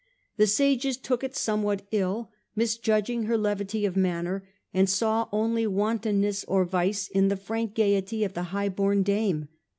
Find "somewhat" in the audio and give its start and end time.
1.35-1.85